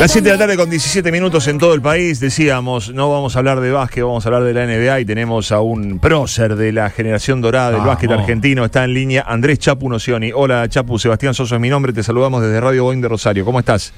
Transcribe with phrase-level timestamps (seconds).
[0.00, 2.20] Las 7 de la tarde con 17 minutos en todo el país.
[2.20, 5.52] Decíamos, no vamos a hablar de básquet, vamos a hablar de la NBA y tenemos
[5.52, 8.64] a un prócer de la generación dorada del básquet argentino.
[8.64, 10.32] Está en línea Andrés Chapu Nocioni.
[10.34, 11.92] Hola Chapu, Sebastián Soso es mi nombre.
[11.92, 13.44] Te saludamos desde Radio Boeing de Rosario.
[13.44, 13.92] ¿Cómo estás?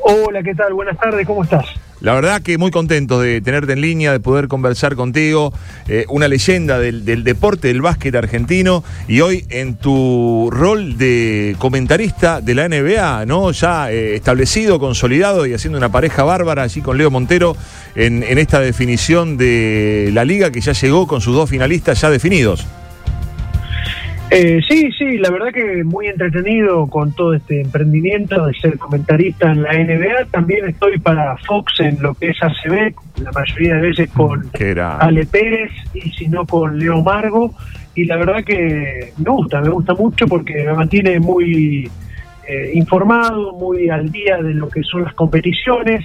[0.00, 0.74] Hola, ¿qué tal?
[0.74, 1.64] Buenas tardes, ¿cómo estás?
[2.00, 5.52] La verdad que muy contento de tenerte en línea, de poder conversar contigo,
[5.88, 12.40] eh, una leyenda del, deporte, del básquet argentino, y hoy en tu rol de comentarista
[12.40, 13.50] de la NBA, ¿no?
[13.50, 17.56] Ya eh, establecido, consolidado y haciendo una pareja bárbara allí con Leo Montero
[17.96, 22.64] en esta definición de la liga que ya llegó con sus dos finalistas ya definidos.
[24.30, 29.50] Eh, sí, sí, la verdad que muy entretenido con todo este emprendimiento de ser comentarista
[29.50, 30.26] en la NBA.
[30.30, 34.50] También estoy para Fox en lo que es ACB, la mayoría de veces con
[35.00, 37.54] Ale Pérez y si no con Leo Margo.
[37.94, 41.90] Y la verdad que me gusta, me gusta mucho porque me mantiene muy
[42.46, 46.04] eh, informado, muy al día de lo que son las competiciones.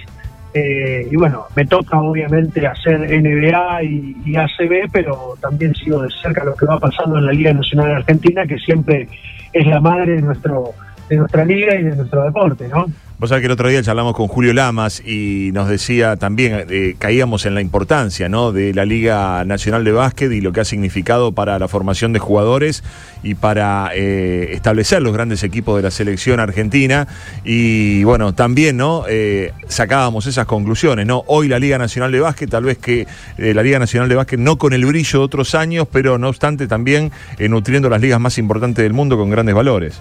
[0.56, 6.44] Eh, y bueno, me toca obviamente hacer NBA y, ACB, pero también sigo de cerca
[6.44, 9.08] lo que va pasando en la Liga Nacional Argentina, que siempre
[9.52, 10.72] es la madre de nuestro
[11.08, 12.86] de nuestra liga y de nuestro deporte, ¿no?
[13.16, 16.96] Vos sabés que el otro día charlamos con Julio Lamas y nos decía también, eh,
[16.98, 18.50] caíamos en la importancia ¿no?
[18.50, 22.18] de la Liga Nacional de Básquet y lo que ha significado para la formación de
[22.18, 22.82] jugadores
[23.22, 27.06] y para eh, establecer los grandes equipos de la selección argentina.
[27.44, 29.04] Y bueno, también ¿no?
[29.08, 31.06] Eh, sacábamos esas conclusiones.
[31.06, 31.22] ¿no?
[31.28, 33.06] Hoy la Liga Nacional de Básquet, tal vez que
[33.38, 36.66] la Liga Nacional de Básquet no con el brillo de otros años, pero no obstante
[36.66, 40.00] también nutriendo las ligas más importantes del mundo con grandes valores.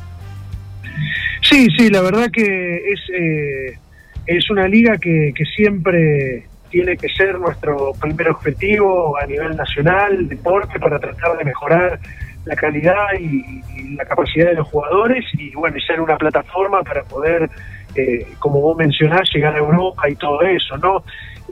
[1.53, 3.77] Sí, sí, la verdad que es, eh,
[4.25, 10.27] es una liga que, que siempre tiene que ser nuestro primer objetivo a nivel nacional,
[10.27, 11.99] deporte, para tratar de mejorar
[12.45, 17.47] la calidad y, la capacidad de los jugadores y bueno, ser una plataforma para poder,
[17.93, 21.03] eh, como vos mencionás, llegar a Europa y todo eso, ¿no?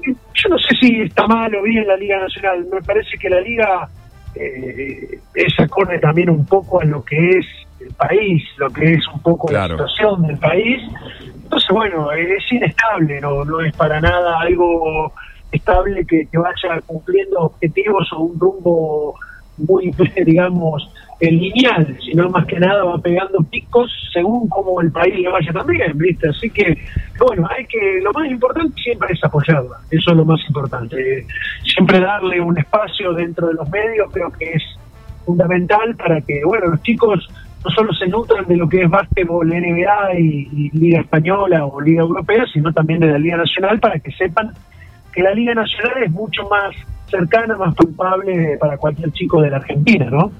[0.04, 3.40] Yo no sé si está mal o bien la Liga Nacional, me parece que la
[3.40, 3.88] Liga
[4.34, 7.46] eh, es acorde también un poco a lo que es
[7.88, 10.82] el país, lo que es un poco la situación del país.
[11.44, 15.14] Entonces, bueno, es inestable, no, no es para nada algo
[15.52, 19.16] estable que, que vaya cumpliendo objetivos o un rumbo
[19.58, 19.94] muy,
[20.26, 20.90] digamos,
[21.30, 25.96] lineal, sino más que nada va pegando picos según cómo el país le vaya también,
[25.98, 26.30] ¿viste?
[26.30, 26.78] Así que,
[27.20, 31.28] bueno, hay que, lo más importante siempre es apoyarla, eso es lo más importante.
[31.64, 34.64] Siempre darle un espacio dentro de los medios creo que es
[35.26, 37.30] fundamental para que, bueno, los chicos
[37.64, 42.02] no solo se nutran de lo que es básquetbol, NBA y, Liga Española o Liga
[42.02, 44.52] Europea, sino también de la Liga Nacional para que sepan
[45.12, 46.74] que la Liga Nacional es mucho más
[47.10, 50.32] cercana, más culpable para cualquier chico de la Argentina, ¿no?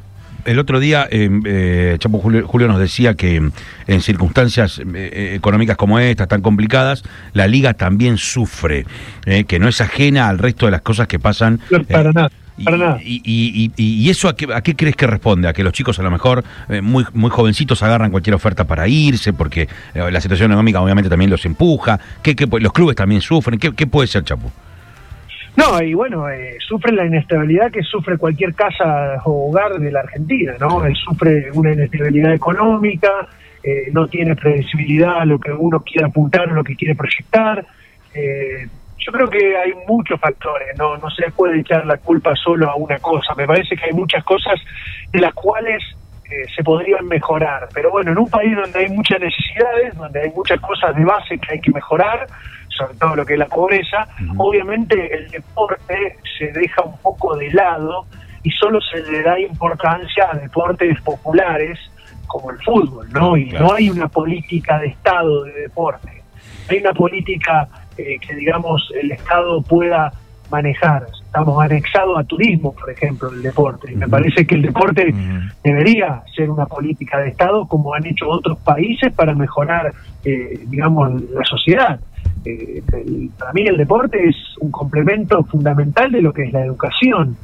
[0.46, 3.52] El otro día, eh, eh Chapo Julio, nos decía que
[3.88, 8.86] en circunstancias eh, eh, económicas como estas, tan complicadas, la liga también sufre,
[9.48, 11.60] que no es ajena al resto de las cosas que pasan.
[11.90, 12.32] para nada.
[13.04, 15.48] Y, y, eso a qué, a qué crees que responde?
[15.48, 18.88] ¿A que los chicos a lo mejor eh, muy, muy jovencitos agarran cualquier oferta para
[18.88, 22.00] irse porque eh, la situación económica obviamente también los empuja?
[22.22, 23.60] ¿Qué, los clubes también sufren?
[23.60, 24.52] ¿Qué, qué puede ser, Chapo?
[25.56, 30.00] No, y bueno, eh, sufre la inestabilidad que sufre cualquier casa o hogar de la
[30.00, 30.86] Argentina, ¿no?
[30.86, 33.28] Él sufre una inestabilidad económica,
[33.92, 37.66] no tiene previsibilidad a lo que uno quiere apuntar, a lo que quiere proyectar.
[38.14, 38.68] Eh,
[39.06, 42.76] yo creo que hay muchos factores, no, no se puede echar la culpa solo a
[42.76, 43.34] una cosa.
[43.36, 44.60] Me parece que hay muchas cosas
[45.12, 45.84] de las cuales
[46.26, 47.68] eh, se podrían mejorar.
[47.74, 51.38] Pero bueno, en un país donde hay muchas necesidades, donde hay muchas cosas de base
[51.40, 52.28] que hay que mejorar,
[52.70, 54.08] sobre todo lo que es la pobreza,
[54.38, 58.06] obviamente el deporte se deja un poco de lado
[58.44, 61.78] y solo se le da importancia a deportes populares
[62.28, 63.36] como el fútbol, ¿no?
[63.36, 66.24] Y no hay una política de Estado de deporte.
[66.70, 67.68] Hay una política
[68.02, 70.12] eh, que digamos el Estado pueda
[70.50, 71.08] manejar.
[71.24, 73.94] Estamos anexados a turismo, por ejemplo, el deporte.
[73.94, 75.14] Y me parece que el deporte
[75.64, 79.94] debería ser una política de Estado como han hecho otros países para mejorar,
[80.26, 82.00] eh, digamos, la sociedad.
[82.44, 82.82] Eh,
[83.38, 87.38] para mí el deporte es un complemento fundamental de lo que es la educación.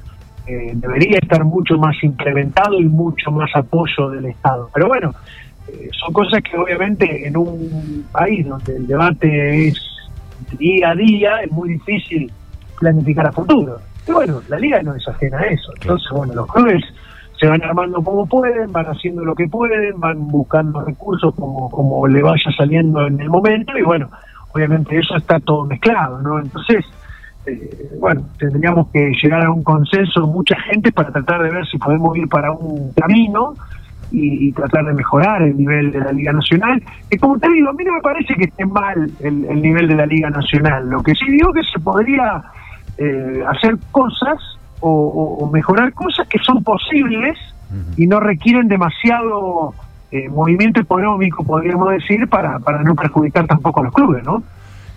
[0.46, 4.70] debería estar mucho más implementado y mucho más apoyo del Estado.
[4.74, 5.14] Pero bueno,
[5.92, 9.97] son cosas que obviamente en un país donde el debate es
[10.58, 12.32] día a día es muy difícil
[12.80, 13.80] planificar a futuro.
[14.08, 15.72] Y bueno, la liga no es ajena a eso.
[15.82, 16.84] Entonces, bueno, los clubes
[17.40, 22.08] se van armando como pueden, van haciendo lo que pueden, van buscando recursos como, como
[22.08, 24.10] le vaya saliendo en el momento y bueno,
[24.54, 26.40] obviamente eso está todo mezclado, ¿no?
[26.40, 26.84] Entonces,
[27.46, 31.78] eh, bueno, tendríamos que llegar a un consenso mucha gente para tratar de ver si
[31.78, 33.54] podemos ir para un camino
[34.12, 36.82] y, tratar de mejorar el nivel de la Liga Nacional.
[37.10, 39.96] Que como te digo, a mí no me parece que esté mal el, nivel de
[39.96, 40.90] la Liga Nacional.
[40.90, 42.44] Lo que sí digo que se podría
[42.98, 44.38] eh, hacer cosas
[44.80, 47.38] o, mejorar cosas que son posibles
[47.98, 49.74] y no requieren demasiado
[50.12, 54.42] eh, movimiento económico, podríamos decir, para, para no perjudicar tampoco a los clubes, ¿no?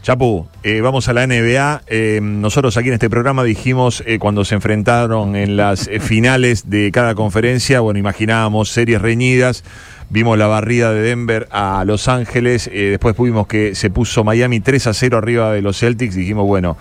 [0.03, 1.83] Chapu, eh, vamos a la NBA.
[1.87, 6.91] Eh, nosotros aquí en este programa dijimos eh, cuando se enfrentaron en las finales de
[6.91, 9.63] cada conferencia, bueno, imaginábamos series reñidas.
[10.09, 14.89] Vimos la barrida de Denver a Los Ángeles, después vimos que se puso Miami 3
[14.89, 16.17] a 0 arriba de los Celtics.
[16.17, 16.77] Dijimos, bueno,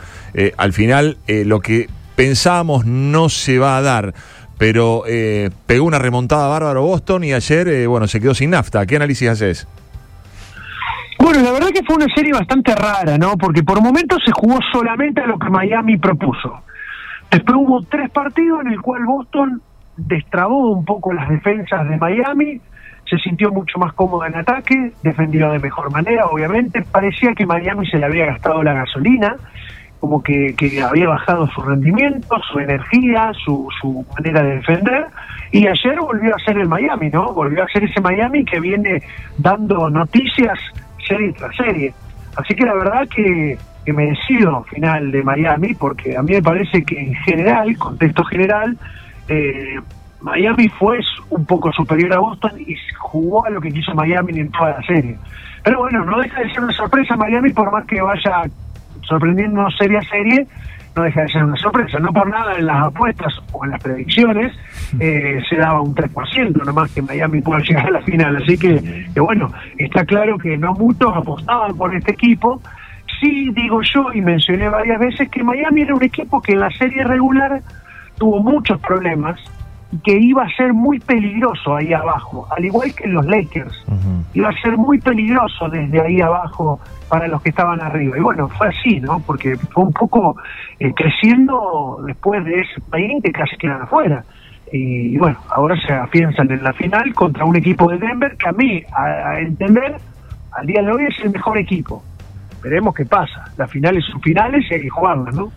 [0.58, 4.16] al final lo que pensábamos no se va a dar
[4.58, 5.04] pero
[5.68, 8.88] pegó una remontada bárbaro Boston y ayer, bueno, se quedó sin nafta.
[8.88, 9.68] ¿Qué análisis haces?
[11.20, 13.36] Bueno, la verdad que fue una serie bastante rara, ¿no?
[13.38, 16.64] Porque por momentos se jugó solamente a lo que Miami propuso.
[17.30, 19.62] Después hubo tres partidos en el cual Boston
[19.98, 22.62] destrabó un poco las defensas de Miami,
[23.06, 26.84] se sintió mucho más cómodo en ataque, defendió de mejor manera, obviamente.
[26.84, 29.36] Parecía que Miami se le había gastado la gasolina,
[30.00, 35.08] como que, que había bajado su rendimiento, su energía, su, su manera de defender.
[35.52, 37.34] Y ayer volvió a ser el Miami, ¿no?
[37.34, 39.02] Volvió a ser ese Miami que viene
[39.38, 40.58] dando noticias
[41.10, 41.94] serie tras serie.
[42.38, 46.84] Así que la verdad que, que merecido final de Miami, porque a mí me parece
[46.84, 48.78] que en general, contexto general,
[49.28, 49.80] eh,
[50.22, 54.52] Miami fue un poco superior a Boston y jugó a lo que quiso Miami en
[54.52, 55.18] toda la serie.
[55.64, 58.44] Pero bueno, no deja de ser una sorpresa Miami, por más que vaya
[59.02, 60.48] sorprendiendo serie a serie,
[60.96, 62.00] no deja de ser una sorpresa.
[62.00, 64.54] No por nada en las apuestas o en las predicciones
[65.00, 68.38] eh, se daba un 3%, nomás que Miami pueda llegar a la final.
[68.38, 72.62] Así que, bueno, está claro que no muchos apostaban por este equipo.
[73.20, 76.70] Sí, digo yo, y mencioné varias veces que Miami era un equipo que en la
[76.72, 77.62] serie regular
[78.18, 79.40] tuvo muchos problemas
[80.04, 83.86] que iba a ser muy peligroso ahí abajo, al igual que los Lakers.
[84.34, 88.18] Iba a ser muy peligroso desde ahí abajo para los que estaban arriba.
[88.18, 89.20] Y bueno, fue así, ¿no?
[89.26, 90.36] Porque fue un poco
[90.80, 94.24] eh, creciendo después de ese país que casi quedan afuera.
[94.72, 98.52] Y, bueno, ahora se afianzan en la final contra un equipo de Denver que a
[98.52, 99.96] mí, a, entender,
[100.52, 102.04] al día de hoy es el mejor equipo.
[102.62, 103.46] Veremos qué pasa.
[103.58, 105.52] Las finales son finales y hay que jugarlas, ¿no?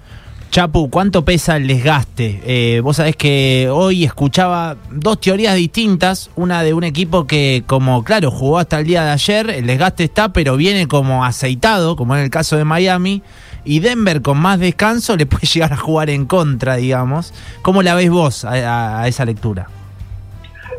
[0.52, 2.42] Chapu, ¿cuánto pesa el desgaste?
[2.44, 8.04] Eh, vos sabés que hoy escuchaba dos teorías distintas, una de un equipo que, como
[8.04, 12.14] claro, jugó hasta el día de ayer, el desgaste está, pero viene como aceitado, como
[12.16, 13.22] en el caso de Miami,
[13.64, 17.32] y Denver con más descanso le puede llegar a jugar en contra, digamos.
[17.62, 19.70] ¿Cómo la ves vos a esa lectura?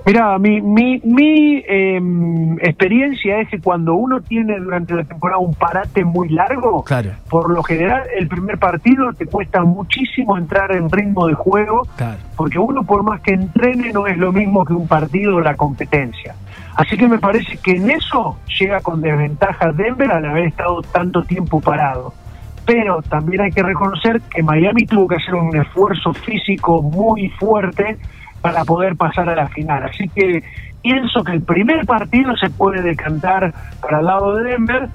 [0.06, 5.54] Mira, mi, mi, mi em, experiencia es que cuando uno tiene durante la temporada un
[5.54, 6.84] parate muy largo,
[7.30, 11.88] por lo general el primer partido te cuesta muchísimo entrar en ritmo de juego,
[12.36, 15.56] porque uno por más que entrene no es lo mismo que un partido o la
[15.56, 16.36] competencia.
[16.75, 21.24] Así que me parece que en eso llega con desventaja Denver al haber estado tanto
[21.24, 22.13] tiempo parado.
[22.66, 27.98] Pero también hay que reconocer que Miami tuvo que hacer un esfuerzo físico muy fuerte
[28.44, 29.84] para poder pasar a la final.
[29.84, 30.44] Así que
[30.81, 34.90] pienso que el primer partido se puede decantar para el lado de Denver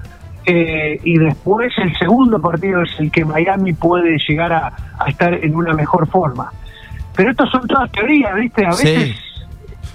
[0.45, 4.71] eh, y después el segundo partido es el que Miami puede llegar a,
[5.07, 6.53] estar en una mejor forma.
[7.15, 8.63] Pero esto son todas teorías, ¿viste?
[8.67, 9.17] A veces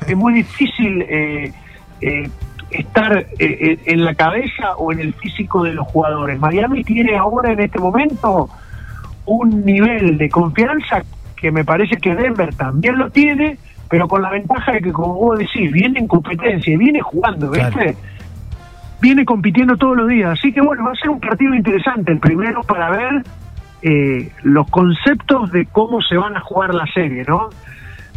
[0.05, 1.53] es muy difícil eh,
[2.01, 2.29] eh,
[2.73, 6.41] estar en la cabeza o en el físico de los jugadores.
[6.41, 8.51] Miami tiene ahora en este momento
[9.27, 11.05] un nivel de confianza
[11.45, 13.59] que me parece que Denver también lo tiene,
[13.91, 17.51] pero con la ventaja de que, como vos decís, viene en competencia y viene jugando,
[17.51, 17.99] ¿viste?
[19.03, 20.39] Viene compitiendo todos los días.
[20.39, 23.25] Así que bueno, va a ser un partido interesante, el primero para ver
[23.83, 27.51] eh, los conceptos de cómo se van a jugar la serie, ¿no?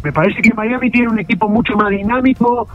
[0.02, 2.66] Me parece que Miami tiene un equipo mucho más dinámico,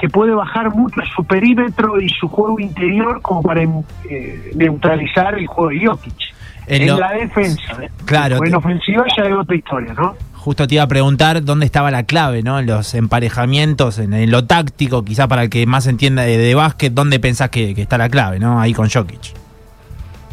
[0.00, 5.46] que puede bajar mucho su perímetro y su juego interior como para eh, neutralizar el
[5.46, 6.34] juego de Jokic
[6.66, 7.76] en, la defensa.
[8.04, 8.38] Claro.
[8.44, 10.14] en ofensiva ya es otra historia, ¿no?
[10.34, 12.60] Justo te iba a preguntar dónde estaba la clave, ¿no?
[12.60, 17.18] En los emparejamientos, en, lo táctico, quizá para el que más entienda de, básquet, ¿dónde
[17.18, 18.60] pensás que, está la clave, ¿no?
[18.60, 19.34] Ahí con Jokic.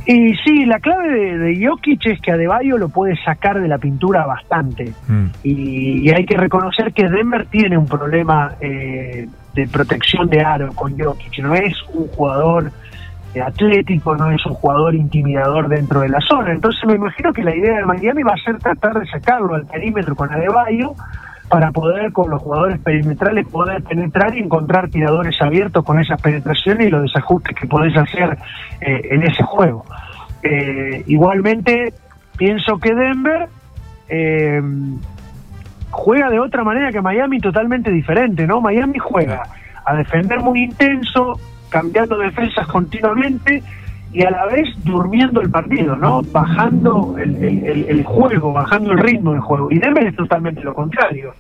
[0.06, 4.26] Y sí, la clave de, Jokic es que Adebayo lo puede sacar de la pintura
[4.26, 4.94] bastante.
[5.08, 5.26] Mm.
[5.44, 10.96] Y, hay que reconocer que Denver tiene un problema eh, de protección de aro con
[11.00, 11.40] Jokic.
[11.40, 12.72] No es un jugador
[13.42, 16.52] atlético, no es un jugador intimidador dentro de la zona.
[16.52, 19.66] Entonces me imagino que la idea de Miami va a ser tratar de sacarlo al
[19.66, 20.94] perímetro con Adebayo
[21.50, 26.88] para poder con los jugadores perimetrales poder penetrar y encontrar tiradores abiertos con esas penetraciones
[26.88, 28.38] y los desajustes que podés hacer
[28.82, 29.86] eh, en ese juego.
[30.42, 31.94] Eh, igualmente
[32.38, 33.48] pienso que Denver
[34.10, 34.62] eh,
[35.92, 38.60] juega de otra manera que Miami, totalmente diferente, ¿no?
[38.60, 39.44] Miami juega
[39.86, 41.40] a defender muy intenso,
[41.74, 43.64] cambiando defensas continuamente
[44.14, 46.22] y a la vez durmiendo el partido, ¿no?
[46.32, 49.70] Bajando el, el- el juego, bajando el ritmo del juego.
[49.72, 51.34] Y Denver es totalmente lo contrario.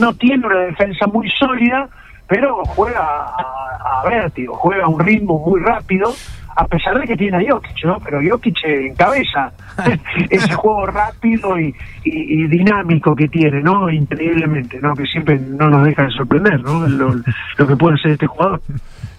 [0.00, 1.88] No tiene una defensa muy sólida,
[2.28, 6.12] pero juega a, a vértigo, juega a un ritmo muy rápido,
[6.54, 7.98] a pesar de que tiene a Jokic, ¿no?
[8.04, 9.50] Pero Jokic encabeza
[10.30, 13.90] ese juego rápido y, y- y dinámico que tiene, ¿no?
[13.90, 14.94] Increíblemente, ¿no?
[14.94, 16.86] Que siempre no nos deja de sorprender, ¿no?
[16.86, 17.14] Lo,
[17.58, 18.60] lo que puede ser este jugador.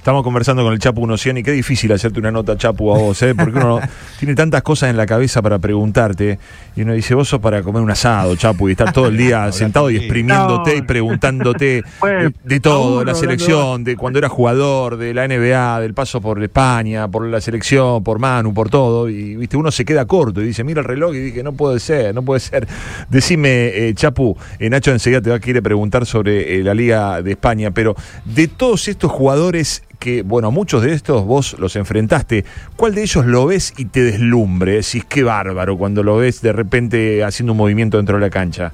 [0.02, 1.44] Estamos conversando con el Chapu Nocioni.
[1.44, 3.36] Qué difícil hacerte una nota, Chapu, a vos, ¿eh?
[3.36, 3.80] Porque uno
[4.20, 6.40] tiene tantas cosas en la cabeza para preguntarte.
[6.76, 9.52] Y uno dice, vos sos para comer un asado, Chapu, y estar todo el día
[9.52, 10.78] sentado y exprimiéndote No.
[10.78, 15.82] y preguntándote de, de todo, de la selección, de cuando era jugador, de la NBA,
[15.82, 19.08] del paso por España, por la selección, por Manu, por todo.
[19.08, 21.80] Y viste, uno se queda corto y dice, mira el reloj y dice, no puede
[21.80, 22.68] ser, no puede ser.
[23.08, 27.22] Decime, eh, Chapu, eh, Nacho enseguida te va a querer preguntar sobre eh, la Liga
[27.22, 31.76] de España, pero de todos estos jugadores que, bueno, a muchos de estos vos los
[31.78, 32.44] enfrentaste,
[32.76, 34.74] ¿cuál de ellos lo ves y te deslumbre?
[34.74, 38.72] Decís, qué bárbaro cuando lo ves de repente haciendo un movimiento dentro de la cancha.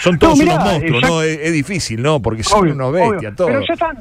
[0.00, 1.22] Son todos No, mirá, unos monstruos, ya- ¿no?
[1.22, 2.20] Es, es difícil, ¿no?
[2.20, 3.34] Porque son Obvio, unos bestias, obvio.
[3.36, 3.50] todos.
[3.50, 3.96] Pero ya están,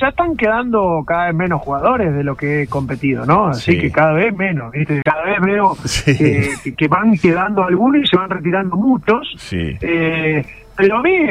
[0.00, 3.48] ya están quedando cada vez menos jugadores de lo que he competido, ¿no?
[3.48, 3.78] Así Sí.
[3.78, 5.02] que cada vez menos, ¿viste?
[5.04, 6.12] Cada vez veo Sí.
[6.18, 9.34] eh, que van quedando algunos y se van retirando muchos.
[9.36, 9.76] Sí.
[9.82, 10.46] Eh,
[10.78, 11.26] pero a mí,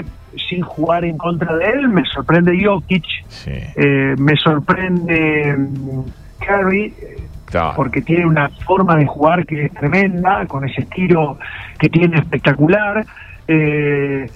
[0.50, 6.02] sin jugar en contra de él, me sorprende Jokic, Sí, eh, me sorprende mm,
[6.46, 7.74] Curry, eh, claro.
[7.78, 11.40] porque tiene una forma de jugar que es tremenda, con ese estilo
[11.80, 13.06] que tiene espectacular.
[13.48, 14.30] Eh,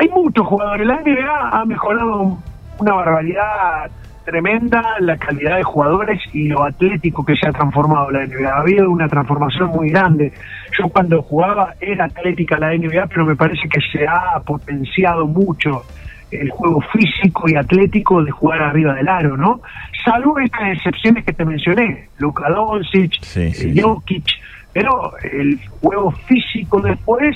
[0.00, 0.84] hay muchos jugadores.
[0.84, 2.38] La NBA ha mejorado
[2.78, 3.90] una barbaridad
[4.28, 8.46] tremenda la calidad de jugadores y lo atlético que se ha transformado la NBA.
[8.46, 10.34] Ha habido una transformación muy grande.
[10.78, 15.82] Yo cuando jugaba era atlética la NBA, pero me parece que se ha potenciado mucho
[16.30, 19.62] el juego físico y atlético de jugar arriba del aro, ¿no?
[20.04, 24.26] Salvo estas excepciones que te mencioné, Luka Doncic, Sí, sí, eh, Jokic,
[24.74, 27.34] pero el juego físico después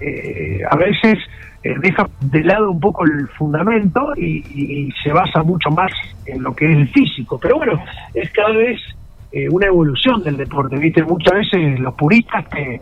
[0.00, 1.18] eh, a veces
[1.62, 5.92] eh, deja de lado un poco el fundamento y, y se basa mucho más
[6.26, 7.38] en lo que es el físico.
[7.40, 7.78] Pero bueno,
[8.14, 8.80] es cada vez
[9.32, 11.02] eh, una evolución del deporte, ¿viste?
[11.02, 12.80] Muchas veces los puristas que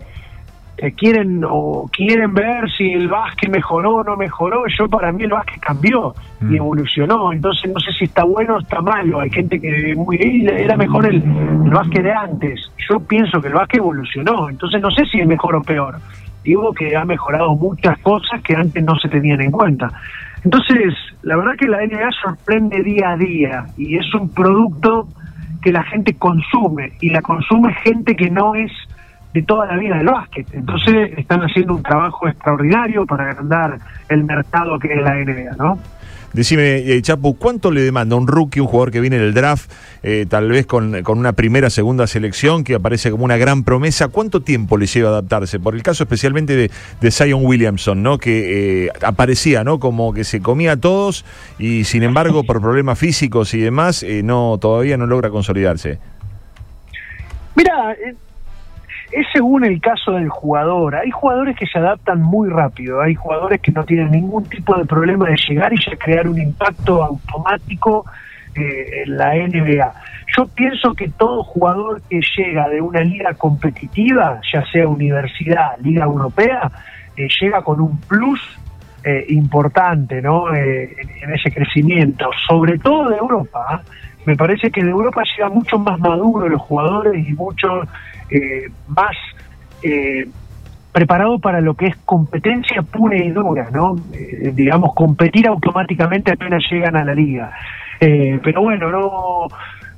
[0.78, 4.62] que quieren o quieren ver si el básquet mejoró o no mejoró.
[4.78, 6.14] Yo para mí el básquet cambió
[6.48, 7.32] y evolucionó.
[7.32, 9.18] Entonces no sé si está bueno o está malo.
[9.18, 12.70] Hay gente que muy "Ey, era mejor el, el básquet de antes.
[12.88, 14.48] Yo pienso que el básquet evolucionó.
[14.48, 15.96] Entonces no sé si es mejor o peor.
[16.44, 19.90] Digo que ha mejorado muchas cosas que antes no se tenían en cuenta.
[20.44, 25.08] Entonces, la verdad que la NBA sorprende día a día y es un producto
[25.60, 28.70] que la gente consume y la consume gente que no es
[29.34, 30.46] de toda la vida del básquet.
[30.54, 33.78] Entonces están haciendo un trabajo extraordinario para agrandar
[34.08, 35.78] el mercado que es la NBA, ¿no?
[36.32, 39.70] Decime, eh, Chapu, ¿cuánto le demanda un rookie, un jugador que viene del draft,
[40.02, 44.08] eh, tal vez con, con una primera, segunda selección, que aparece como una gran promesa?
[44.08, 45.58] ¿Cuánto tiempo le lleva adaptarse?
[45.58, 48.18] Por el caso especialmente de, Zion Williamson, ¿no?
[48.18, 49.80] Que eh, aparecía, ¿no?
[49.80, 51.24] Como que se comía a todos
[51.58, 55.98] y sin embargo, por problemas físicos y demás, no todavía no logra consolidarse.
[57.56, 57.96] Mira,
[59.12, 60.96] es según el caso del jugador.
[60.96, 64.84] Hay jugadores que se adaptan muy rápido, hay jugadores que no tienen ningún tipo de
[64.84, 68.04] problema de llegar y ya crear un impacto automático
[68.54, 69.92] eh, en la NBA.
[70.36, 76.04] Yo pienso que todo jugador que llega de una liga competitiva, ya sea universidad, liga
[76.04, 76.70] europea,
[77.16, 78.40] eh, llega con un plus
[79.04, 80.52] eh, importante ¿no?
[80.54, 83.82] Eh, en, en ese crecimiento, sobre todo de Europa.
[84.28, 87.80] Me parece que de Europa llega mucho más maduro los jugadores y mucho
[88.28, 89.16] eh, más
[89.82, 90.28] eh,
[90.92, 93.96] preparado para lo que es competencia pura y dura, ¿no?
[94.12, 97.52] Eh, digamos, competir automáticamente apenas llegan a la liga.
[98.00, 99.46] Eh, pero bueno, no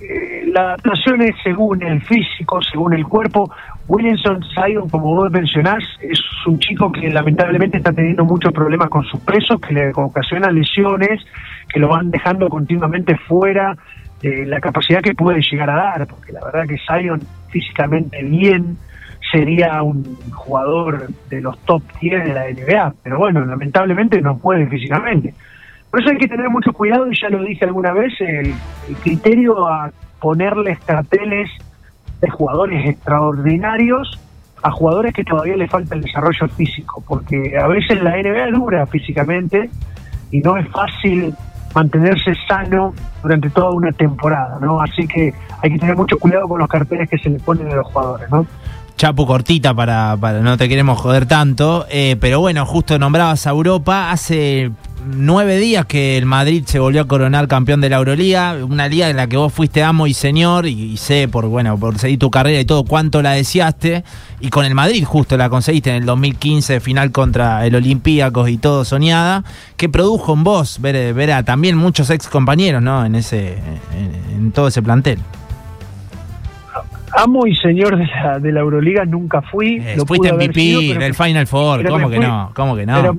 [0.01, 3.51] eh, la adaptación es según el físico, según el cuerpo.
[3.89, 9.03] Williamson Zion, como vos mencionás, es un chico que lamentablemente está teniendo muchos problemas con
[9.05, 11.21] sus pesos, que le ocasionan lesiones,
[11.69, 13.77] que lo van dejando continuamente fuera
[14.23, 18.77] de la capacidad que puede llegar a dar, porque la verdad que Zion físicamente bien
[19.33, 24.67] sería un jugador de los top 10 de la NBA, pero bueno, lamentablemente no puede
[24.67, 25.35] físicamente.
[25.91, 28.55] Por eso hay que tener mucho cuidado, y ya lo dije alguna vez, el,
[28.89, 31.51] el criterio a ponerles carteles
[32.21, 34.21] de jugadores extraordinarios
[34.63, 38.87] a jugadores que todavía le falta el desarrollo físico, porque a veces la NBA dura
[38.87, 39.71] físicamente
[40.31, 41.35] y no es fácil
[41.75, 44.81] mantenerse sano durante toda una temporada, ¿no?
[44.81, 47.77] Así que hay que tener mucho cuidado con los carteles que se le ponen a
[47.77, 48.47] los jugadores, ¿no?
[49.01, 53.51] Chapu cortita para, para no te queremos joder tanto, eh, pero bueno, justo nombrabas a
[53.51, 54.73] Europa, hace
[55.07, 59.09] nueve días que el Madrid se volvió a coronar campeón de la Euroliga, una liga
[59.09, 62.31] en la que vos fuiste amo y señor, y, sé por bueno, por seguir tu
[62.31, 64.05] carrera y todo cuánto la deseaste,
[64.39, 68.59] y con el Madrid justo la conseguiste en el 2015, final contra el Olympiacos y
[68.59, 69.45] todo soñada,
[69.79, 73.07] que produjo en vos ver, a también muchos ex compañeros, ¿no?
[73.07, 73.57] En ese,
[74.37, 75.21] en, todo ese plantel.
[77.13, 79.77] Amo y señor de la, de la Euroliga nunca fui.
[79.77, 82.51] Eh, lo fuiste MVP en el Final Four, ¿cómo que no?
[82.55, 83.15] ¿Cómo que no?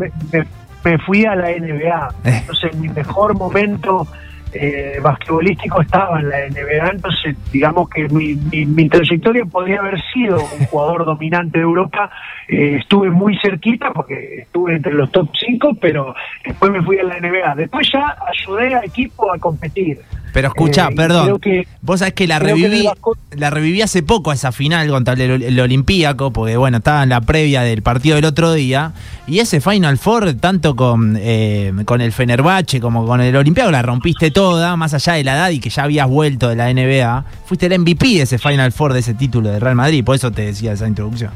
[0.83, 2.09] me fui a la NBA.
[2.23, 2.37] Eh.
[2.41, 4.07] Entonces, mi mejor momento
[4.53, 6.91] eh, basquetbolístico estaba en la NBA.
[6.91, 12.09] Entonces, digamos que mi, mi, trayectoria podría haber sido un jugador dominante de Europa.
[12.47, 16.13] Eh, estuve muy cerquita porque estuve entre los top 5, pero
[16.45, 17.55] después me fui a la NBA.
[17.55, 19.99] Después ya ayudé a equipo a competir.
[20.33, 21.39] Pero escucha, eh, perdón.
[21.81, 22.87] vos sabés que la reviví,
[23.35, 27.21] la reviví hace poco esa final contra el, el, Olimpíaco, porque bueno, estaba en la
[27.21, 28.93] previa del partido del otro día.
[29.27, 33.81] Y ese Final Four, tanto con, eh, con el Fenerbahce como con el Olimpíaco, la
[33.81, 37.25] rompiste toda, más allá de la edad y que ya habías vuelto de la NBA.
[37.45, 40.31] Fuiste el MVP de ese Final Four, de ese título de Real Madrid, por eso
[40.31, 41.29] te decía esa introducción.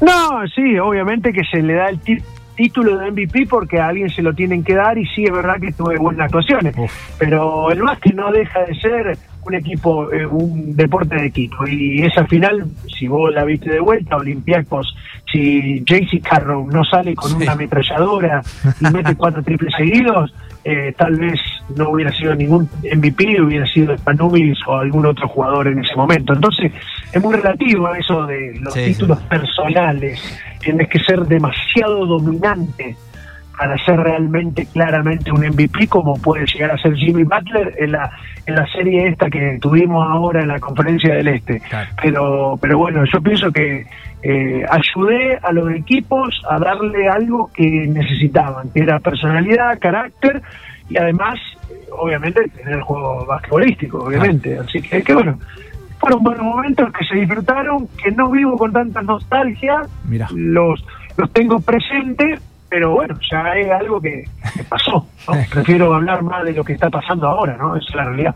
[0.00, 2.00] No, sí, obviamente que se le da el
[2.56, 5.60] título de MVP porque a alguien se lo tienen que dar y sí es verdad
[5.60, 6.74] que tuve buenas actuaciones,
[7.18, 12.00] pero el básquet no deja de ser un equipo, eh, un deporte de equipo y
[12.02, 12.64] esa final,
[12.98, 14.96] si vos la viste de vuelta, Olympiacos,
[15.30, 18.40] si JC Carroll no sale con una ametralladora
[18.80, 20.32] y mete cuatro triples seguidos,
[20.64, 21.38] eh, tal vez
[21.76, 26.32] no hubiera sido ningún MVP, hubiera sido Spanulis o algún otro jugador en ese momento.
[26.32, 26.72] Entonces,
[27.12, 30.20] es muy relativo a eso de los títulos personales.
[30.60, 32.96] Tienes que ser demasiado dominante
[33.56, 38.10] para ser realmente claramente un MVP como puede llegar a ser Jimmy Butler en la
[38.46, 41.62] en la serie esta que tuvimos ahora en la conferencia del este
[42.02, 43.86] pero pero bueno yo pienso que
[44.22, 50.42] eh, ayudé a los equipos a darle algo que necesitaban que era personalidad carácter
[50.88, 51.38] y además
[51.90, 55.38] obviamente tener el juego basquetbolístico obviamente así que, que bueno
[55.98, 59.82] fueron buenos momentos que se disfrutaron, que no vivo con tanta nostalgia,
[60.34, 60.84] los
[61.16, 64.24] los tengo presentes, pero bueno, ya es algo que,
[64.68, 65.06] pasó.
[65.50, 67.76] Prefiero hablar más de lo que está pasando ahora, ¿no?
[67.76, 68.34] Esa es la realidad.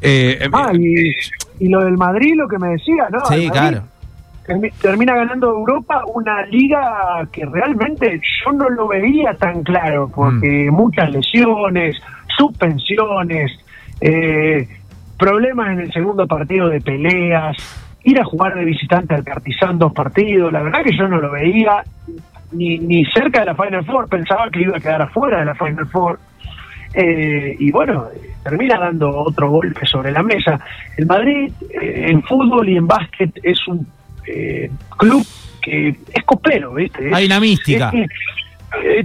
[0.00, 3.24] Eh, eh, ah, y, lo del Madrid, lo que me decía, ¿no?
[3.26, 3.82] Sí, claro.
[4.80, 10.74] Termina ganando Europa una liga que realmente yo no lo veía tan claro, porque mm.
[10.74, 11.96] muchas lesiones,
[12.36, 13.52] suspensiones,
[14.00, 14.66] eh,
[15.18, 17.56] problemas en el segundo partido de peleas,
[18.02, 19.24] ir a jugar de visitante al
[19.78, 21.84] dos partidos, la verdad que yo no lo veía
[22.52, 25.54] ni, ni cerca de la Final Four, pensaba que iba a quedar afuera de la
[25.54, 26.18] Final Four.
[26.92, 28.06] Eh, y bueno,
[28.42, 30.58] termina dando otro golpe sobre la mesa.
[30.96, 33.86] El Madrid eh, en fútbol y en básquet es un
[34.26, 35.24] eh, club
[35.62, 37.10] que es copero, ¿viste?
[37.12, 37.92] Hay una mística.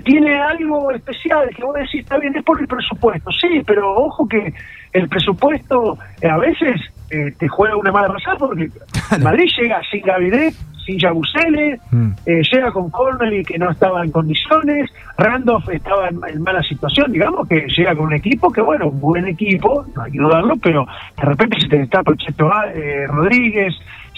[0.03, 4.27] tiene algo especial que vos decís, está bien, es por el presupuesto, sí, pero ojo
[4.27, 4.53] que
[4.93, 8.69] el presupuesto a veces te juega una mala pasada porque
[9.21, 12.09] Madrid llega sin Gavidet, sin Yabusele, mm.
[12.25, 17.47] eh, llega con Cornely que no estaba en condiciones, Randolph estaba en, mala situación, digamos
[17.47, 20.85] que llega con un equipo que, bueno, un buen equipo, no hay que dudarlo, pero
[21.17, 23.73] de repente se te destapa Cheto eh, Rodríguez,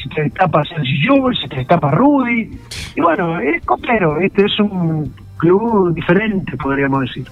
[0.07, 2.51] se te destapa Sergio Jules, se te destapa Rudy,
[2.95, 7.27] y bueno, es copero, este es un club diferente, podríamos decir.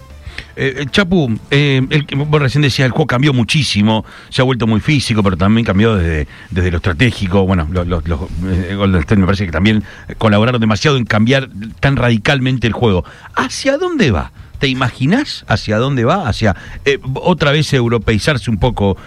[0.56, 4.68] Eh, eh, Chapu, eh, el, vos recién decías, el juego cambió muchísimo, se ha vuelto
[4.68, 7.46] muy físico, pero también cambió desde, desde lo estratégico.
[7.46, 9.84] Bueno, los, los, me parece que también
[10.18, 13.04] colaboraron demasiado en cambiar tan radicalmente el juego.
[13.36, 14.32] ¿Hacia dónde va?
[14.60, 16.28] ¿Te imaginas hacia dónde va?
[16.28, 16.56] ¿Hacia
[17.16, 18.98] otra vez europeizarse un poco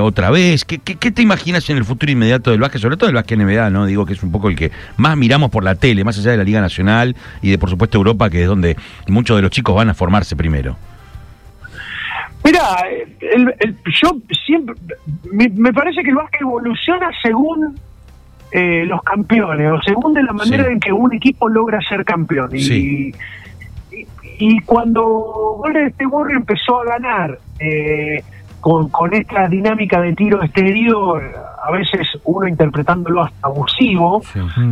[0.00, 0.64] otra vez?
[0.64, 2.80] ¿Qué, ¿Qué, te imaginas en el futuro inmediato del básquet?
[2.80, 3.86] Sobre todo el básquet NBA, ¿no?
[3.86, 6.36] Digo que es un poco el que más miramos por la tele, más allá de
[6.38, 8.76] la Liga Nacional y de, por supuesto, Europa, que es donde
[9.08, 10.76] muchos de los chicos van a formarse primero.
[12.44, 12.60] Mira,
[13.20, 14.74] el, yo siempre,
[15.32, 17.80] me, parece que el básquet evoluciona según
[18.52, 22.50] eh, los campeones, o según de la manera en que un equipo logra ser campeón.
[22.52, 23.12] Y,
[24.38, 28.22] y, cuando State Warrior empezó a ganar eh,
[28.60, 31.22] con, con esta dinámica de tiro exterior,
[31.64, 34.22] a veces uno interpretándolo hasta abusivo,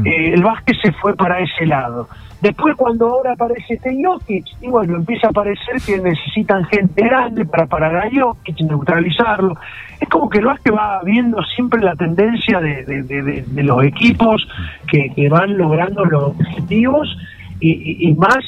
[0.05, 2.09] eh, el básquet se fue para ese lado.
[2.43, 7.45] Después cuando ahora aparece este Jokic, y bueno, empieza a aparecer que necesitan gente grande
[7.45, 9.57] para parar a Jokic, neutralizarlo.
[10.01, 14.47] Es como que el básquet va viendo siempre la tendencia de, los equipos
[14.91, 17.17] que, van logrando los objetivos
[17.61, 18.39] y, más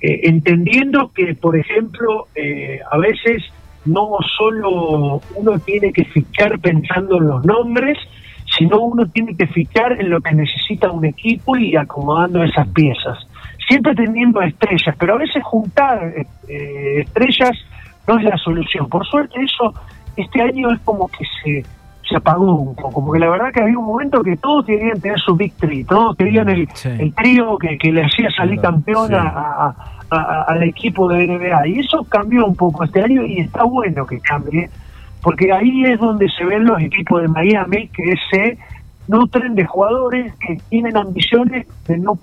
[0.00, 3.42] eh, entendiendo que, por ejemplo, eh, a veces
[3.84, 7.98] no solo uno tiene que fichar pensando en los nombres,
[8.58, 13.18] sino uno tiene que fijar en lo que necesita un equipo y acomodando esas piezas.
[13.68, 16.12] Siempre teniendo estrellas, pero a veces juntar
[16.48, 17.56] eh, estrellas
[18.06, 18.88] no es la solución.
[18.88, 19.74] Por suerte eso
[20.16, 21.64] este año es como que se,
[22.08, 25.18] se apagó un poco, porque la verdad que había un momento que todos querían tener
[25.18, 26.88] su victory, todos querían el, Sí.
[26.88, 29.14] el trío que, que le hacía salir campeón Sí.
[29.14, 29.74] a- a-
[30.10, 31.66] a- al equipo de NBA.
[31.66, 34.70] Y eso cambió un poco este año y está bueno que cambie,
[35.22, 38.56] porque ahí es donde se ven los equipos de Miami que se
[39.08, 42.18] nutren de jugadores que tienen ambiciones de no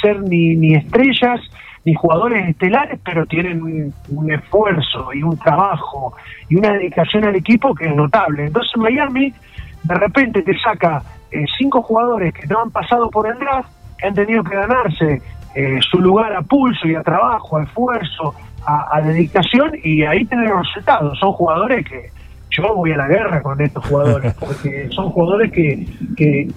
[0.00, 1.40] ser ni, ni estrellas
[1.84, 6.14] ni jugadores estelares, pero tienen un, un esfuerzo y un trabajo
[6.48, 8.46] y una dedicación al equipo que es notable.
[8.46, 9.32] Entonces Miami
[9.82, 14.06] de repente te saca eh, cinco jugadores que no han pasado por el draft, que
[14.06, 15.22] han tenido que ganarse
[15.54, 18.34] eh, su lugar a pulso y a trabajo, a esfuerzo,
[18.66, 21.18] a, a dedicación, y ahí tener los resultados.
[21.18, 22.10] Son jugadores que
[22.50, 26.48] yo voy a la guerra con estos jugadores, porque son jugadores que, que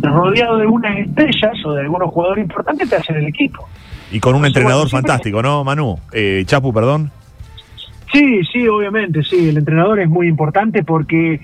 [0.00, 3.68] rodeados de unas estrellas o de algunos jugadores importantes te hacen el equipo.
[4.10, 5.98] Y con un entrenador bueno, fantástico, ¿no, Manu?
[6.12, 7.10] Eh, Chapu, perdón.
[8.12, 11.40] Sí, sí, obviamente, sí, el entrenador es muy importante porque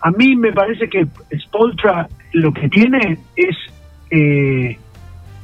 [0.00, 1.06] a mí me parece que
[1.38, 3.56] Spoltra lo que tiene es
[4.10, 4.76] eh,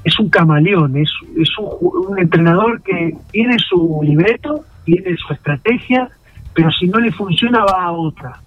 [0.02, 6.08] es un camaleón, es, es un, entrenador que tiene su libreto, tiene su estrategia,
[6.54, 8.40] pero si no le funciona va a otra.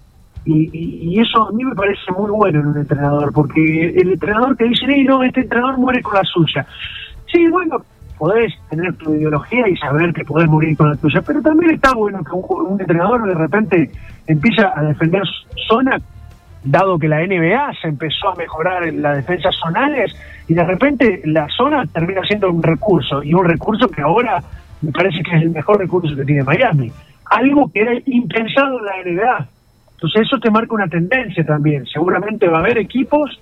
[0.44, 4.12] Y, y- y eso a mí me parece muy bueno en un entrenador, porque el
[4.12, 6.66] entrenador que dice, "Ey, no, este entrenador muere con la suya.
[7.32, 7.82] Sí, bueno,
[8.18, 11.94] podés tener tu ideología y saber que podés morir con la tuya, pero también está
[11.94, 13.90] bueno que un, un entrenador de repente
[14.26, 15.22] empieza a defender
[15.68, 15.98] zona,
[16.64, 20.14] dado que la NBA se empezó a mejorar en las defensas zonales
[20.48, 24.42] y de repente la zona termina siendo un recurso y un recurso que ahora
[24.82, 26.90] me parece que es el mejor recurso que tiene Miami.
[27.26, 29.48] Algo que era impensado en la NBA.
[29.94, 31.84] Entonces eso te marca una tendencia también.
[31.86, 33.40] Seguramente va a haber equipos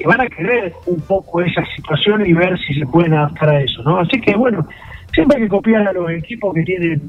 [0.00, 3.60] que van a querer un poco esa situación y ver si se pueden adaptar a
[3.60, 3.98] eso, ¿no?
[4.00, 4.66] Así que bueno,
[5.12, 7.02] siempre hay que copiar a los equipos que tienen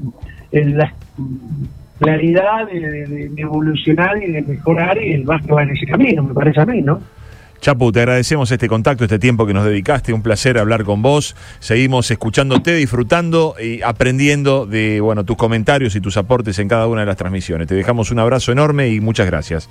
[0.52, 0.92] eh, la
[1.98, 6.34] claridad de, de- evolucionar y de mejorar y el básquet va en ese camino, me
[6.34, 7.00] parece a mí, ¿no?
[7.60, 11.36] Chapu, te agradecemos este contacto, este tiempo que nos dedicaste, un placer hablar con vos.
[11.60, 17.02] Seguimos escuchándote, disfrutando y aprendiendo de bueno tus comentarios y tus aportes en cada una
[17.02, 17.68] de las transmisiones.
[17.68, 19.68] Te dejamos un abrazo enorme y muchas gracias.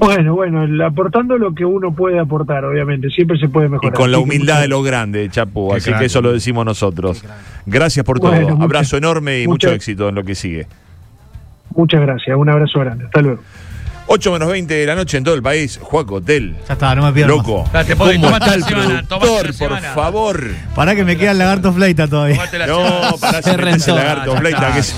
[0.00, 3.92] Bueno, bueno, el- aportando lo que uno puede aportar, obviamente, siempre se puede Y mejorar.
[3.92, 7.22] con la humildad de lo grande, Chapu, Qué así que eso lo decimos nosotros.
[7.66, 8.30] Gracias por todo.
[8.30, 10.66] Bueno, muchas- abrazo enorme y mucho éxito en lo que sigue.
[11.76, 13.40] Muchas gracias, un abrazo grande, hasta luego.
[14.12, 15.78] 8 menos 20 de la noche en todo el país.
[15.80, 16.56] Juaco Hotel.
[16.66, 17.36] Ya está, no me pierdo.
[17.36, 17.68] Loco.
[17.72, 20.40] Date, Podi, ¿Cómo está el semana, productor, por favor?
[20.74, 22.40] Para que me queda el lagarto fleita todavía.
[22.66, 23.94] No, para Se rentó.
[23.94, 24.96] lagarto, Fleita, que es-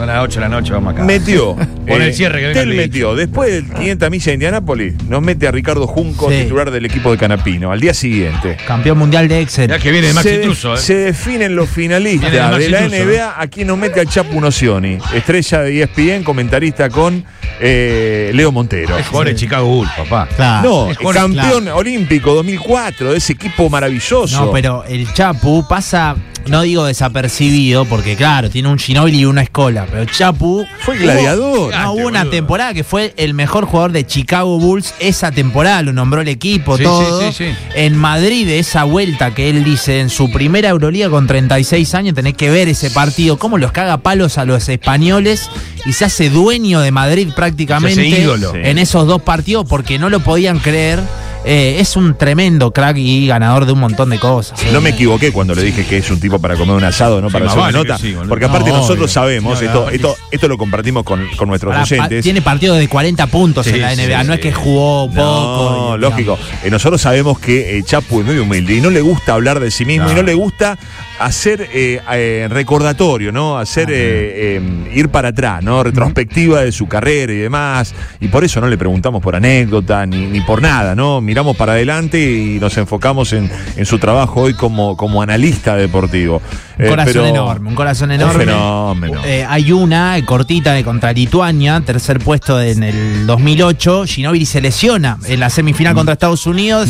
[0.00, 1.04] Son las 8 de la noche, vamos acá.
[1.04, 1.54] Metió.
[1.86, 3.14] Pon el cierre que venga Tel el metió.
[3.14, 6.38] Después del 500 millas de Indianápolis, nos mete a Ricardo Junco, Sí.
[6.44, 7.70] titular del equipo de Canapino.
[7.70, 8.56] Al día siguiente.
[8.66, 9.68] Campeón mundial de Excel.
[9.68, 10.78] Ya que viene de Maxi se, Truso, ¿eh?
[10.78, 13.42] se definen los finalistas Viene de Maxi de la Truso, NBA.
[13.42, 17.22] Aquí nos mete al Chapu Nocioni, estrella de ESPN, comentarista con
[17.60, 18.96] eh, Leo Montero.
[18.96, 20.28] Es jugador de Chicago Bulls, papá.
[20.34, 20.68] Claro.
[20.68, 24.46] No, es campeón olímpico 2004, de ese equipo maravilloso.
[24.46, 29.42] No, pero el Chapu pasa, no digo desapercibido, porque claro, tiene un Ginobili y una
[29.42, 30.64] escola, pero el Chapu.
[30.80, 31.58] Fue gladiador.
[31.58, 35.82] Hubo, no, hubo una temporada que fue el mejor jugador de Chicago Bulls esa temporada,
[35.82, 37.20] lo nombró el equipo, Sí, todo.
[37.20, 37.56] sí, sí, sí.
[37.74, 42.34] En Madrid, esa vuelta que él dice en su primera Euroliga con 36 años, tenés
[42.34, 45.50] que ver ese partido, cómo los caga palos a los españoles
[45.86, 48.22] y se hace dueño de Madrid prácticamente
[48.70, 51.00] en esos dos partidos porque no lo podían creer.
[51.42, 54.60] Eh, es un tremendo crack y ganador de un montón de cosas.
[54.72, 57.28] No me equivoqué cuando le dije que es un tipo para comer un asado, no
[57.28, 57.98] Sí, para más hacer una nota.
[57.98, 59.08] sí, porque aparte No, nosotros obvio.
[59.08, 62.22] sabemos, esto, esto, esto lo compartimos con, con nuestros pa- oyentes.
[62.22, 64.38] tiene partidos de 40 puntos Sí, en la sí, NBA, no sí.
[64.38, 65.86] es que jugó poco.
[65.92, 66.38] No, y- lógico.
[66.62, 69.70] Eh, nosotros sabemos que eh, Chapu es muy humilde y no le gusta hablar de
[69.70, 70.12] sí mismo No.
[70.12, 70.78] y no le gusta
[71.20, 73.58] hacer eh, eh, recordatorio, ¿no?
[73.58, 74.60] Hacer eh, eh,
[74.94, 75.82] ir para atrás, ¿no?
[75.82, 77.94] Retrospectiva de su carrera y demás.
[78.20, 81.20] Y por eso no le preguntamos por anécdota ni, ni por nada, ¿no?
[81.20, 86.42] Miramos para adelante y nos enfocamos en, en su trabajo hoy como, como analista deportivo.
[86.78, 88.44] Un corazón pero- enorme, un corazón Un enorme.
[88.46, 89.20] fenómeno.
[89.24, 94.04] Eh, hay una cortita de contra Lituania, tercer puesto en el 2008.
[94.06, 96.88] Ginobili se lesiona en la semifinal contra Estados Unidos,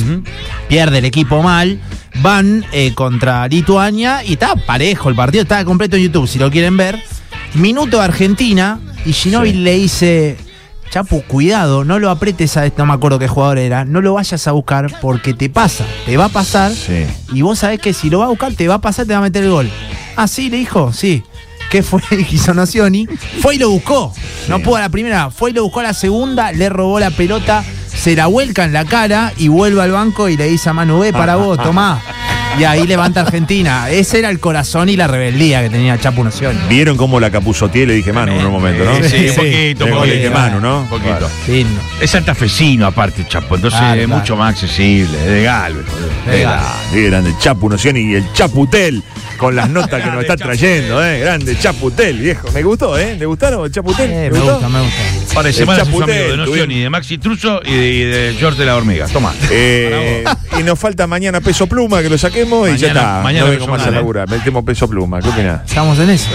[0.69, 1.81] pierde el equipo mal.
[2.23, 6.51] Van eh, contra Lituania y está parejo el partido, está completo en YouTube si lo
[6.51, 7.01] quieren ver.
[7.55, 9.59] Minuto de Argentina y Ginobili Sí.
[9.63, 10.37] le dice.
[10.91, 14.49] Chapu, cuidado, no lo apretes a no me acuerdo qué jugador era, no lo vayas
[14.49, 17.07] a buscar porque te pasa, te va a pasar Sí.
[17.33, 19.21] y vos sabés que si lo va a buscar, te va a pasar, te va
[19.21, 19.71] a meter el gol.
[20.17, 21.23] Ah, sí, le dijo, sí.
[21.71, 22.03] ¿Qué fue?
[22.33, 23.07] Hizo Nocioni.
[23.41, 24.13] Fue y lo buscó.
[24.49, 27.13] No pudo a la primera, fue y lo buscó a la segunda, le robó la
[27.13, 27.63] pelota,
[27.95, 31.01] se la vuelca en la cara y vuelve al banco y le dice a Manu,
[31.01, 32.01] ve para vos, tomá.
[32.59, 33.89] Y ahí levanta Argentina.
[33.91, 36.59] Ese era el corazón y la rebeldía que tenía Chapu Nación.
[36.69, 38.95] Vieron cómo la capuzoteé, le dije Manu en un momento, ¿no?
[38.97, 39.37] Sí, sí, un Sí.
[39.37, 40.15] poquito, un Le poquito.
[40.17, 40.81] dije Manu, ¿no?
[40.83, 41.31] Un poquito.
[42.01, 44.21] Es santafesino aparte, Chapo, entonces Claro, es claro.
[44.21, 45.87] mucho más accesible, es de Galvez.
[46.93, 49.03] De grande, Chapu Noción y el Chaputel
[49.39, 51.21] con las notas que nos está trayendo, ¿eh?
[51.21, 52.51] Grande Chaputel, viejo.
[52.53, 53.17] Me gustó, ¿eh?
[53.19, 54.11] ¿Le gustaron el Chaputel?
[54.11, 54.53] Eh, ¿Le me gustó?
[54.55, 55.35] gusta, me gusta.
[55.35, 58.35] Para semana sus Chaputel, amigos de Noción y de Maxi Truso y de, y de
[58.39, 59.07] George de la Hormiga.
[59.07, 59.33] Toma.
[59.51, 60.25] Eh,
[60.59, 63.21] y nos falta mañana peso pluma, que lo y ya Mañana- está.
[63.23, 64.29] mañana no vengo más a laburar.
[64.29, 65.21] Metemos peso pluma.
[65.21, 65.61] ¿Qué opinás?
[65.67, 66.29] Estamos en eso.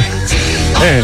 [0.84, 1.04] Eh,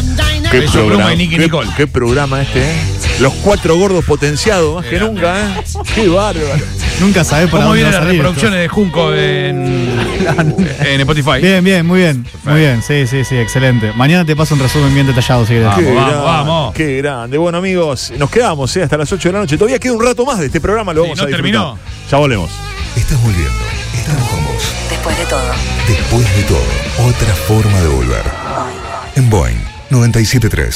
[0.52, 1.70] ¿Qué, Peso programa, Pluma y Nicky qué- Nicole.
[1.78, 2.76] qué programa este, ¿eh?
[3.22, 5.64] Los cuatro gordos potenciados, más que nunca, ¿eh?
[5.96, 6.46] Qué bárbaro.
[7.00, 9.90] Nunca sabés para ¿Cómo dónde vienen las reproducciones de Junco en,
[10.86, 11.40] en Spotify?
[11.42, 12.26] Bien, bien, muy bien.
[12.44, 13.94] Muy bien, sí, sí, sí, excelente.
[13.96, 15.68] Mañana te paso un resumen bien detallado si querés.
[15.68, 16.74] Vamos, Qué vamos, grande, vamos.
[16.74, 17.38] Qué grande.
[17.38, 18.84] Bueno, amigos, nos quedamos ¿eh?
[18.84, 19.58] hasta las 8 de la noche.
[19.58, 21.52] Todavía queda un rato más de este programa, lo Sí, vamos no a disfrutar.
[21.52, 21.80] terminó.
[22.12, 22.50] Ya volvemos.
[22.98, 23.52] Estás volviendo.
[25.02, 25.52] Después de todo,
[25.88, 28.24] Después de todo, otra forma de volver.
[29.16, 29.58] En Boeing
[29.90, 30.70] 973.